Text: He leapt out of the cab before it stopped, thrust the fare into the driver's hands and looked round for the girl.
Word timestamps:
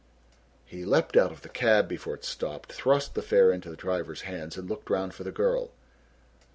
He 0.65 0.83
leapt 0.83 1.15
out 1.15 1.31
of 1.31 1.43
the 1.43 1.47
cab 1.49 1.87
before 1.87 2.15
it 2.15 2.25
stopped, 2.25 2.71
thrust 2.73 3.13
the 3.13 3.21
fare 3.21 3.51
into 3.51 3.69
the 3.69 3.75
driver's 3.75 4.21
hands 4.21 4.57
and 4.57 4.67
looked 4.67 4.89
round 4.89 5.13
for 5.13 5.23
the 5.23 5.31
girl. 5.31 5.69